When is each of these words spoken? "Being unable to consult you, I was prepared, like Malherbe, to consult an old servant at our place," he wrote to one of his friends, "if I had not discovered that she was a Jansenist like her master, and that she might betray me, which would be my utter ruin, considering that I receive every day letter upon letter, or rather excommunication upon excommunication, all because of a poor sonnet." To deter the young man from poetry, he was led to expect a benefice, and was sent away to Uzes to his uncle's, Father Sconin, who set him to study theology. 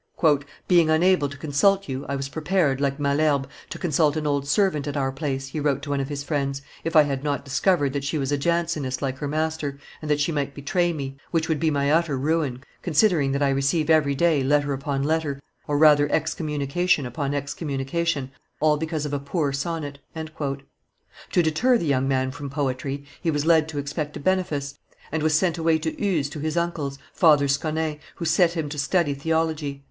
"Being 0.67 0.89
unable 0.89 1.29
to 1.29 1.37
consult 1.37 1.87
you, 1.87 2.07
I 2.09 2.15
was 2.15 2.27
prepared, 2.27 2.81
like 2.81 2.97
Malherbe, 2.99 3.45
to 3.69 3.77
consult 3.77 4.17
an 4.17 4.25
old 4.25 4.47
servant 4.47 4.87
at 4.87 4.97
our 4.97 5.11
place," 5.11 5.49
he 5.49 5.59
wrote 5.59 5.83
to 5.83 5.91
one 5.91 5.99
of 5.99 6.09
his 6.09 6.23
friends, 6.23 6.63
"if 6.83 6.95
I 6.95 7.03
had 7.03 7.23
not 7.23 7.45
discovered 7.45 7.93
that 7.93 8.03
she 8.03 8.17
was 8.17 8.31
a 8.31 8.37
Jansenist 8.39 9.03
like 9.03 9.19
her 9.19 9.27
master, 9.27 9.77
and 10.01 10.09
that 10.09 10.19
she 10.19 10.31
might 10.31 10.55
betray 10.55 10.91
me, 10.91 11.17
which 11.29 11.47
would 11.47 11.59
be 11.59 11.69
my 11.69 11.91
utter 11.91 12.17
ruin, 12.17 12.63
considering 12.81 13.31
that 13.33 13.43
I 13.43 13.49
receive 13.49 13.91
every 13.91 14.15
day 14.15 14.41
letter 14.41 14.73
upon 14.73 15.03
letter, 15.03 15.39
or 15.67 15.77
rather 15.77 16.11
excommunication 16.11 17.05
upon 17.05 17.35
excommunication, 17.35 18.31
all 18.59 18.77
because 18.77 19.05
of 19.05 19.13
a 19.13 19.19
poor 19.19 19.53
sonnet." 19.53 19.99
To 20.17 21.43
deter 21.43 21.77
the 21.77 21.85
young 21.85 22.07
man 22.07 22.31
from 22.31 22.49
poetry, 22.49 23.05
he 23.21 23.29
was 23.29 23.45
led 23.45 23.69
to 23.69 23.77
expect 23.77 24.17
a 24.17 24.19
benefice, 24.19 24.79
and 25.11 25.21
was 25.21 25.35
sent 25.35 25.59
away 25.59 25.77
to 25.77 25.91
Uzes 25.91 26.27
to 26.31 26.39
his 26.39 26.57
uncle's, 26.57 26.97
Father 27.13 27.47
Sconin, 27.47 27.99
who 28.15 28.25
set 28.25 28.53
him 28.53 28.67
to 28.69 28.79
study 28.79 29.13
theology. 29.13 29.79